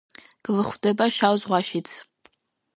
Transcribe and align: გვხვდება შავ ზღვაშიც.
გვხვდება 0.47 1.07
შავ 1.19 1.39
ზღვაშიც. 1.45 1.95